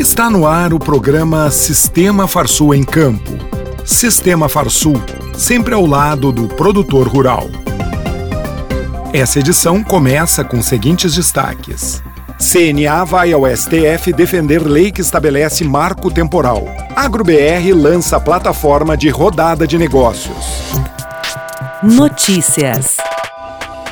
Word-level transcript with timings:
Está 0.00 0.30
no 0.30 0.46
ar 0.46 0.72
o 0.72 0.78
programa 0.78 1.50
Sistema 1.50 2.26
Farsul 2.26 2.74
em 2.74 2.82
Campo. 2.82 3.32
Sistema 3.84 4.48
Farsul, 4.48 4.94
sempre 5.34 5.74
ao 5.74 5.84
lado 5.84 6.32
do 6.32 6.48
produtor 6.48 7.06
rural. 7.06 7.46
Essa 9.12 9.40
edição 9.40 9.84
começa 9.84 10.42
com 10.42 10.58
os 10.58 10.64
seguintes 10.64 11.16
destaques. 11.16 12.02
CNA 12.38 13.04
vai 13.04 13.34
ao 13.34 13.42
STF 13.54 14.10
defender 14.14 14.66
lei 14.66 14.90
que 14.90 15.02
estabelece 15.02 15.64
marco 15.64 16.10
temporal. 16.10 16.64
AgroBR 16.96 17.70
lança 17.74 18.18
plataforma 18.18 18.96
de 18.96 19.10
rodada 19.10 19.66
de 19.66 19.76
negócios. 19.76 20.72
Notícias. 21.82 22.96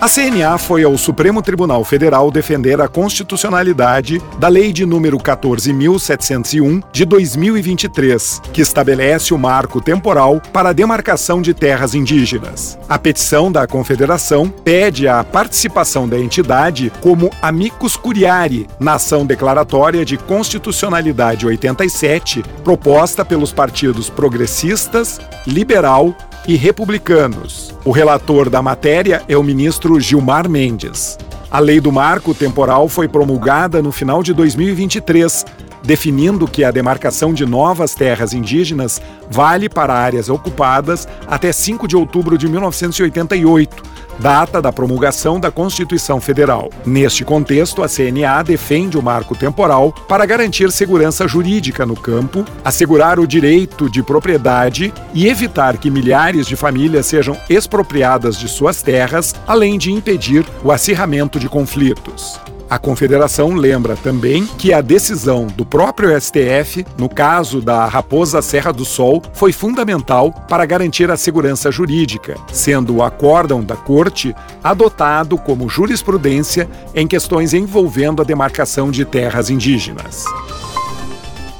A 0.01 0.09
CNA 0.09 0.57
foi 0.59 0.85
ao 0.85 0.97
Supremo 0.97 1.43
Tribunal 1.43 1.83
Federal 1.83 2.31
defender 2.31 2.81
a 2.81 2.87
constitucionalidade 2.87 4.23
da 4.39 4.47
Lei 4.47 4.73
de 4.73 4.87
número 4.87 5.19
14.701 5.19 6.85
de 6.93 7.05
2023, 7.05 8.41
que 8.53 8.63
estabelece 8.63 9.35
o 9.35 9.39
marco 9.39 9.81
temporal 9.81 10.41
para 10.53 10.69
a 10.69 10.73
demarcação 10.73 11.43
de 11.43 11.53
terras 11.53 11.97
indígenas. 11.97 12.79
A 12.89 12.97
petição 12.97 13.51
da 13.51 13.67
Confederação 13.67 14.49
pede 14.49 15.09
a 15.09 15.25
participação 15.25 16.09
da 16.09 16.17
entidade 16.17 16.93
como 17.01 17.29
amicus 17.43 17.97
curiae 17.97 18.69
na 18.79 18.95
ação 18.95 19.27
declaratória 19.27 20.05
de 20.05 20.17
constitucionalidade 20.17 21.45
87, 21.45 22.45
proposta 22.63 23.25
pelos 23.25 23.53
partidos 23.53 24.09
progressistas, 24.09 25.21
liberal 25.45 26.15
e 26.49 26.57
republicanos. 26.57 27.75
O 27.85 27.91
relator 27.91 28.49
da 28.49 28.63
matéria 28.63 29.23
é 29.29 29.37
o 29.37 29.43
ministro 29.43 30.01
Gilmar 30.01 30.49
Mendes. 30.49 31.19
A 31.51 31.59
lei 31.59 31.79
do 31.79 31.93
marco 31.93 32.33
temporal 32.35 32.89
foi 32.89 33.07
promulgada 33.07 33.83
no 33.83 33.93
final 33.93 34.23
de 34.23 34.33
2023, 34.33 35.45
definindo 35.85 36.49
que 36.49 36.65
a 36.65 36.71
demarcação 36.71 37.35
de 37.35 37.45
novas 37.45 37.95
terras 37.95 38.33
indígenas 38.33 39.01
vale 39.31 39.69
para 39.69 39.93
áreas 39.93 40.31
ocupadas 40.31 41.07
até 41.27 41.53
5 41.53 41.87
de 41.87 41.97
outubro 41.97 42.39
de 42.39 42.49
1988 42.49 43.98
data 44.19 44.61
da 44.61 44.73
promulgação 44.73 45.39
da 45.39 45.51
Constituição 45.51 46.21
Federal. 46.21 46.71
Neste 46.85 47.25
contexto, 47.25 47.83
a 47.83 47.89
CNA 47.89 48.43
defende 48.43 48.99
o 48.99 49.03
marco 49.03 49.37
temporal 49.37 49.93
para 49.93 50.27
garantir 50.27 50.71
segurança 50.71 51.27
jurídica 51.29 51.87
no 51.87 51.95
campo, 51.95 52.45
assegurar 52.65 53.19
o 53.19 53.27
direito 53.27 53.89
de 53.91 54.03
propriedade 54.03 54.93
e 55.15 55.29
evitar 55.29 55.79
que 55.79 55.91
milhares 55.91 56.47
de 56.47 56.57
famílias 56.57 57.07
sejam 57.07 57.37
expropriadas 57.49 58.37
de 58.37 58.49
suas 58.49 58.83
terras, 58.83 59.35
além 59.47 59.79
de 59.79 59.93
impedir 59.93 60.45
o 60.63 60.73
acirramento 60.73 61.39
de 61.39 61.49
conflitos. 61.49 62.41
A 62.71 62.79
Confederação 62.79 63.55
lembra 63.55 63.97
também 63.97 64.45
que 64.59 64.75
a 64.75 64.83
decisão 64.83 65.47
do 65.47 65.65
próprio 65.65 66.11
STF, 66.21 66.85
no 66.99 67.09
caso 67.09 67.63
da 67.63 67.87
Raposa 67.87 68.43
Serra 68.43 68.73
do 68.73 68.85
Sol, 68.85 69.23
foi 69.33 69.53
fundamental 69.53 70.31
para 70.31 70.67
garantir 70.67 71.11
a 71.11 71.17
segurança 71.17 71.73
jurídica, 71.73 72.37
sendo 72.53 72.97
o 72.97 73.03
acórdão 73.03 73.65
da 73.65 73.75
Corte 73.75 74.35
adotado 74.63 75.39
como 75.39 75.69
jurisprudência 75.69 76.69
em 76.95 77.07
questões 77.07 77.55
envolvendo 77.55 78.21
a 78.21 78.25
demarcação 78.25 78.91
de 78.91 79.05
terras 79.05 79.49
indígenas. 79.49 80.27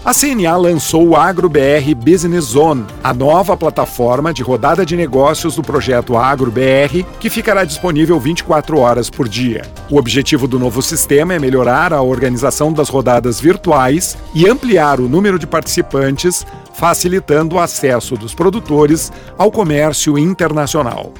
A 0.09 0.15
CNA 0.15 0.57
lançou 0.57 1.09
o 1.09 1.17
AgroBR 1.17 1.95
Business 1.95 2.47
Zone, 2.47 2.87
a 3.05 3.13
nova 3.13 3.55
plataforma 3.59 4.33
de 4.33 4.43
rodada 4.43 4.87
de 4.87 4.97
negócios 4.97 5.57
do 5.57 5.63
projeto 5.63 6.17
AgroBR, 6.17 7.05
que 7.21 7.29
ficará 7.29 7.63
disponível 7.63 8.19
24 8.19 8.79
horas 8.79 9.11
por 9.11 9.29
dia. 9.29 9.71
O 9.91 9.99
objetivo 9.99 10.49
do 10.49 10.59
novo 10.59 10.81
sistema 10.81 11.35
é 11.35 11.39
melhorar 11.39 11.93
a 11.93 12.01
organização 12.01 12.73
das 12.73 12.89
rodadas 12.89 13.39
virtuais 13.39 14.17
e 14.35 14.49
ampliar 14.49 14.99
o 14.99 15.11
número 15.11 15.39
de 15.39 15.47
participantes, 15.47 16.47
facilitando 16.73 17.57
o 17.57 17.61
acesso 17.61 18.17
dos 18.17 18.35
produtores 18.35 19.13
ao 19.37 19.53
comércio 19.53 20.19
internacional. 20.19 21.13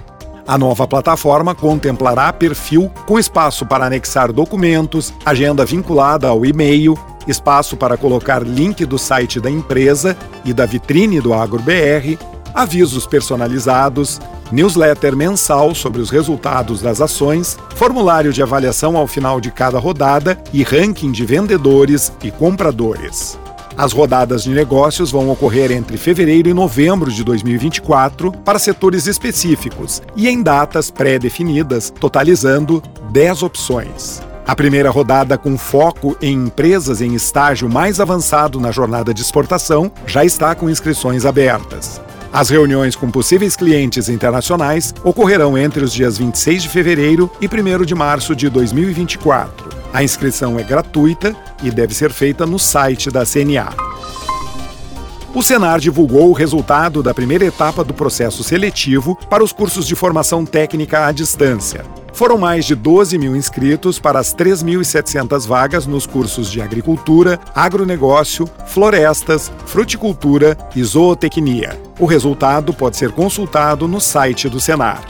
A 0.47 0.57
nova 0.57 0.89
plataforma 0.89 1.55
contemplará 1.55 2.33
perfil 2.33 2.91
com 3.05 3.19
espaço 3.19 3.67
para 3.67 3.85
anexar 3.85 4.33
documentos, 4.33 5.13
agenda 5.27 5.63
vinculada 5.63 6.27
ao 6.29 6.47
e-mail, 6.47 6.99
espaço 7.29 7.77
para 7.77 7.97
colocar 7.97 8.43
link 8.43 8.85
do 8.85 8.99
site 8.99 9.41
da 9.41 9.51
empresa 9.51 10.17
e 10.45 10.53
da 10.53 10.67
vitrine 10.67 11.21
do 11.21 11.33
AgroBR, 11.35 12.19
avisos 12.55 13.07
personalizados, 13.07 14.21
newsletter 14.51 15.15
mensal 15.15 15.75
sobre 15.75 16.01
os 16.01 16.11
resultados 16.11 16.81
das 16.81 17.01
ações, 17.01 17.57
formulário 17.77 18.33
de 18.33 18.43
avaliação 18.43 18.97
ao 18.97 19.07
final 19.07 19.41
de 19.41 19.51
cada 19.51 19.79
rodada 19.79 20.39
e 20.53 20.63
ranking 20.63 21.13
de 21.13 21.25
vendedores 21.25 22.13
e 22.23 22.31
compradores. 22.31 23.39
As 23.77 23.93
rodadas 23.93 24.43
de 24.43 24.51
negócios 24.51 25.13
vão 25.13 25.31
ocorrer 25.31 25.71
entre 25.71 25.97
fevereiro 25.97 26.49
e 26.49 26.55
novembro 26.55 27.13
de 27.13 27.23
2024 27.23 28.33
para 28.33 28.59
setores 28.59 29.07
específicos 29.07 30.03
e 30.17 30.29
em 30.29 30.43
datas 30.43 30.91
pré-definidas, 30.91 31.89
totalizando 32.01 32.83
10 33.13 33.45
opções. 33.45 34.28
A 34.49 34.57
primeira 34.57 34.89
rodada, 34.89 35.37
com 35.37 35.59
foco 35.59 36.17
em 36.23 36.33
empresas 36.33 37.03
em 37.03 37.15
estágio 37.15 37.69
mais 37.69 38.01
avançado 38.01 38.59
na 38.59 38.73
jornada 38.73 39.13
de 39.13 39.21
exportação, 39.21 39.93
já 40.07 40.25
está 40.25 40.55
com 40.55 40.71
inscrições 40.71 41.27
abertas. 41.27 42.01
As 42.33 42.49
reuniões 42.49 42.97
com 42.97 43.11
possíveis 43.11 43.57
clientes 43.57 44.09
internacionais 44.09 44.95
ocorrerão 45.05 45.59
entre 45.59 45.85
os 45.85 45.93
dias 45.93 46.17
26 46.17 46.63
de 46.63 46.69
fevereiro 46.71 47.31
e 47.43 47.47
1 47.47 47.85
de 47.85 47.95
março 47.95 48.35
de 48.35 48.49
2024. 48.49 49.69
A 49.93 50.03
inscrição 50.03 50.59
é 50.59 50.63
gratuita 50.63 51.37
e 51.63 51.71
deve 51.71 51.95
ser 51.95 52.11
feita 52.11 52.47
no 52.47 52.59
site 52.59 53.11
da 53.11 53.27
CNA. 53.27 53.69
O 55.35 55.43
Senar 55.43 55.79
divulgou 55.79 56.31
o 56.31 56.33
resultado 56.33 57.03
da 57.03 57.13
primeira 57.13 57.45
etapa 57.45 57.85
do 57.85 57.93
processo 57.93 58.43
seletivo 58.43 59.15
para 59.29 59.45
os 59.45 59.53
cursos 59.53 59.87
de 59.87 59.95
formação 59.95 60.47
técnica 60.47 61.05
à 61.05 61.13
distância. 61.13 61.85
Foram 62.19 62.37
mais 62.37 62.65
de 62.65 62.75
12 62.75 63.17
mil 63.17 63.37
inscritos 63.37 64.01
para 64.01 64.19
as 64.19 64.35
3.700 64.35 65.47
vagas 65.47 65.87
nos 65.87 66.05
cursos 66.05 66.51
de 66.51 66.61
agricultura, 66.61 67.39
agronegócio, 67.55 68.51
florestas, 68.67 69.53
fruticultura 69.67 70.59
e 70.75 70.83
zootecnia. 70.83 71.81
O 71.97 72.07
resultado 72.07 72.75
pode 72.75 72.97
ser 72.97 73.13
consultado 73.13 73.87
no 73.87 74.01
site 74.01 74.49
do 74.49 74.59
Senar. 74.59 75.01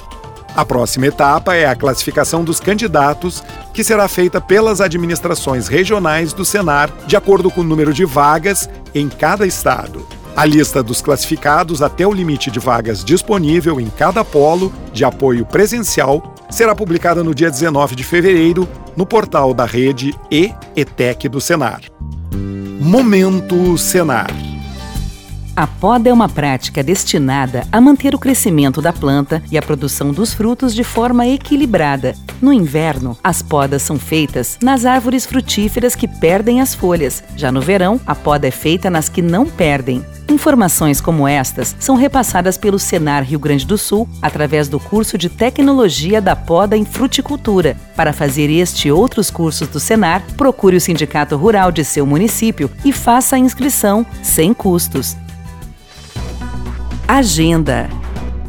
A 0.54 0.66
próxima 0.66 1.06
etapa 1.06 1.54
é 1.54 1.64
a 1.64 1.74
classificação 1.74 2.44
dos 2.44 2.60
candidatos, 2.60 3.42
que 3.72 3.82
será 3.82 4.06
feita 4.06 4.38
pelas 4.38 4.78
administrações 4.78 5.66
regionais 5.66 6.34
do 6.34 6.44
Senar, 6.44 6.90
de 7.06 7.16
acordo 7.16 7.50
com 7.50 7.62
o 7.62 7.64
número 7.64 7.94
de 7.94 8.04
vagas 8.04 8.68
em 8.94 9.08
cada 9.08 9.46
estado. 9.46 10.06
A 10.36 10.44
lista 10.44 10.82
dos 10.82 11.00
classificados 11.00 11.80
até 11.80 12.06
o 12.06 12.12
limite 12.12 12.50
de 12.50 12.60
vagas 12.60 13.02
disponível 13.02 13.80
em 13.80 13.88
cada 13.88 14.22
polo 14.22 14.70
de 14.92 15.06
apoio 15.06 15.46
presencial 15.46 16.34
será 16.50 16.74
publicada 16.74 17.22
no 17.22 17.34
dia 17.34 17.50
19 17.50 17.94
de 17.94 18.04
fevereiro 18.04 18.68
no 18.96 19.06
portal 19.06 19.52
da 19.54 19.64
rede 19.64 20.14
e 20.30 20.52
ETEC 20.74 21.28
do 21.28 21.40
Senar. 21.40 21.80
Momento 22.80 23.76
Senar. 23.76 24.47
A 25.58 25.66
poda 25.66 26.08
é 26.08 26.12
uma 26.12 26.28
prática 26.28 26.84
destinada 26.84 27.66
a 27.72 27.80
manter 27.80 28.14
o 28.14 28.18
crescimento 28.20 28.80
da 28.80 28.92
planta 28.92 29.42
e 29.50 29.58
a 29.58 29.60
produção 29.60 30.12
dos 30.12 30.32
frutos 30.32 30.72
de 30.72 30.84
forma 30.84 31.26
equilibrada. 31.26 32.14
No 32.40 32.52
inverno, 32.52 33.18
as 33.24 33.42
podas 33.42 33.82
são 33.82 33.98
feitas 33.98 34.56
nas 34.62 34.84
árvores 34.84 35.26
frutíferas 35.26 35.96
que 35.96 36.06
perdem 36.06 36.60
as 36.60 36.76
folhas. 36.76 37.24
Já 37.34 37.50
no 37.50 37.60
verão, 37.60 38.00
a 38.06 38.14
poda 38.14 38.46
é 38.46 38.52
feita 38.52 38.88
nas 38.88 39.08
que 39.08 39.20
não 39.20 39.46
perdem. 39.46 40.06
Informações 40.28 41.00
como 41.00 41.26
estas 41.26 41.74
são 41.80 41.96
repassadas 41.96 42.56
pelo 42.56 42.78
Senar 42.78 43.24
Rio 43.24 43.40
Grande 43.40 43.66
do 43.66 43.76
Sul 43.76 44.08
através 44.22 44.68
do 44.68 44.78
curso 44.78 45.18
de 45.18 45.28
Tecnologia 45.28 46.22
da 46.22 46.36
Poda 46.36 46.76
em 46.76 46.84
Fruticultura. 46.84 47.76
Para 47.96 48.12
fazer 48.12 48.48
este 48.48 48.86
e 48.86 48.92
outros 48.92 49.28
cursos 49.28 49.66
do 49.66 49.80
Senar, 49.80 50.22
procure 50.36 50.76
o 50.76 50.80
sindicato 50.80 51.36
rural 51.36 51.72
de 51.72 51.84
seu 51.84 52.06
município 52.06 52.70
e 52.84 52.92
faça 52.92 53.34
a 53.34 53.40
inscrição 53.40 54.06
sem 54.22 54.54
custos. 54.54 55.16
Agenda. 57.08 57.88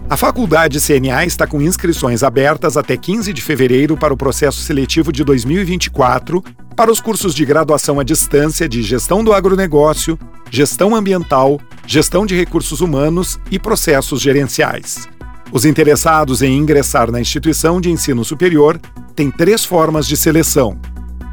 A 0.10 0.18
Faculdade 0.18 0.82
CNA 0.82 1.24
está 1.24 1.48
com 1.48 1.62
inscrições 1.62 2.24
abertas 2.24 2.76
até 2.76 2.98
15 2.98 3.32
de 3.32 3.42
fevereiro 3.42 3.96
para 3.96 4.14
o 4.14 4.18
processo 4.18 4.60
seletivo 4.60 5.14
de 5.14 5.24
2024 5.24 6.44
para 6.76 6.92
os 6.92 7.00
cursos 7.00 7.34
de 7.34 7.46
graduação 7.46 8.02
à 8.02 8.04
distância 8.04 8.68
de 8.68 8.84
Gestão 8.84 9.24
do 9.24 9.32
Agronegócio, 9.32 10.20
Gestão 10.52 10.94
Ambiental, 10.94 11.58
Gestão 11.88 12.26
de 12.26 12.36
Recursos 12.36 12.82
Humanos 12.82 13.40
e 13.50 13.58
Processos 13.58 14.20
Gerenciais. 14.20 15.08
Os 15.54 15.64
interessados 15.64 16.42
em 16.42 16.58
ingressar 16.58 17.10
na 17.10 17.22
instituição 17.22 17.80
de 17.80 17.90
ensino 17.90 18.26
superior 18.26 18.78
têm 19.16 19.32
três 19.32 19.64
formas 19.64 20.06
de 20.06 20.18
seleção: 20.18 20.78